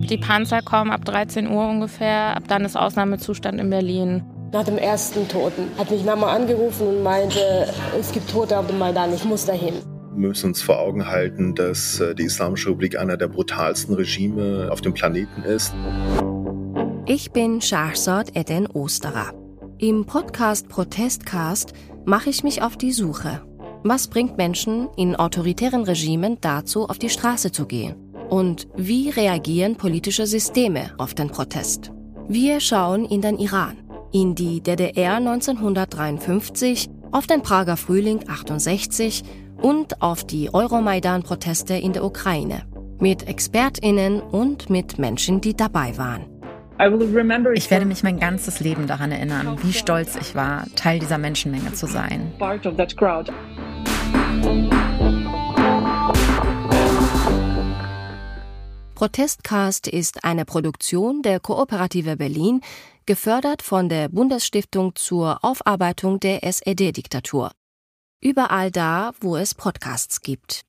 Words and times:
Die 0.00 0.18
Panzer 0.18 0.60
kommen 0.62 0.90
ab 0.90 1.04
13 1.04 1.50
Uhr 1.50 1.68
ungefähr. 1.68 2.36
Ab 2.36 2.44
dann 2.48 2.64
ist 2.64 2.76
Ausnahmezustand 2.76 3.60
in 3.60 3.70
Berlin. 3.70 4.22
Nach 4.52 4.64
dem 4.64 4.78
ersten 4.78 5.26
Toten 5.26 5.68
hat 5.76 5.90
mich 5.90 6.04
Mama 6.04 6.32
angerufen 6.32 6.86
und 6.86 7.02
meinte, 7.02 7.66
es 7.98 8.12
gibt 8.12 8.30
Tote 8.30 8.56
auf 8.58 8.66
dem 8.66 8.78
Maidan, 8.78 9.12
ich 9.12 9.24
muss 9.24 9.44
dahin. 9.44 9.74
Wir 10.16 10.28
müssen 10.28 10.50
uns 10.50 10.62
vor 10.62 10.78
Augen 10.78 11.08
halten, 11.08 11.56
dass 11.56 11.98
äh, 11.98 12.14
die 12.14 12.22
Islamische 12.22 12.68
Republik 12.68 12.96
einer 12.96 13.16
der 13.16 13.26
brutalsten 13.26 13.96
Regime 13.96 14.68
auf 14.70 14.80
dem 14.80 14.94
Planeten 14.94 15.42
ist. 15.42 15.74
Ich 17.06 17.32
bin 17.32 17.60
Shahzad 17.60 18.36
Eden 18.36 18.68
Osterer. 18.68 19.32
Im 19.78 20.06
Podcast 20.06 20.68
Protestcast 20.68 21.72
mache 22.04 22.30
ich 22.30 22.44
mich 22.44 22.62
auf 22.62 22.76
die 22.76 22.92
Suche. 22.92 23.42
Was 23.82 24.06
bringt 24.06 24.36
Menschen 24.36 24.88
in 24.96 25.16
autoritären 25.16 25.82
Regimen 25.82 26.38
dazu, 26.40 26.88
auf 26.88 26.98
die 26.98 27.10
Straße 27.10 27.50
zu 27.50 27.66
gehen? 27.66 28.03
Und 28.28 28.66
wie 28.76 29.10
reagieren 29.10 29.76
politische 29.76 30.26
Systeme 30.26 30.92
auf 30.98 31.14
den 31.14 31.28
Protest? 31.28 31.92
Wir 32.28 32.60
schauen 32.60 33.04
in 33.04 33.20
den 33.20 33.38
Iran, 33.38 33.76
in 34.12 34.34
die 34.34 34.62
DDR 34.62 35.16
1953, 35.16 36.88
auf 37.12 37.26
den 37.26 37.42
Prager 37.42 37.76
Frühling 37.76 38.20
68 38.28 39.22
und 39.60 40.02
auf 40.02 40.24
die 40.24 40.52
Euromaidan-Proteste 40.52 41.74
in 41.74 41.92
der 41.92 42.04
Ukraine. 42.04 42.62
Mit 42.98 43.28
ExpertInnen 43.28 44.20
und 44.20 44.70
mit 44.70 44.98
Menschen, 44.98 45.40
die 45.40 45.54
dabei 45.54 45.96
waren. 45.98 46.24
Ich 47.54 47.70
werde 47.70 47.86
mich 47.86 48.02
mein 48.02 48.18
ganzes 48.18 48.60
Leben 48.60 48.86
daran 48.86 49.12
erinnern, 49.12 49.58
wie 49.62 49.72
stolz 49.72 50.16
ich 50.20 50.34
war, 50.34 50.64
Teil 50.74 50.98
dieser 50.98 51.18
Menschenmenge 51.18 51.72
zu 51.72 51.86
sein. 51.86 52.32
Protestcast 59.04 59.86
ist 59.86 60.24
eine 60.24 60.46
Produktion 60.46 61.20
der 61.20 61.38
Kooperative 61.38 62.16
Berlin, 62.16 62.62
gefördert 63.04 63.60
von 63.60 63.90
der 63.90 64.08
Bundesstiftung 64.08 64.94
zur 64.94 65.44
Aufarbeitung 65.44 66.20
der 66.20 66.42
SED-Diktatur. 66.42 67.50
Überall 68.22 68.70
da, 68.70 69.12
wo 69.20 69.36
es 69.36 69.54
Podcasts 69.54 70.22
gibt. 70.22 70.62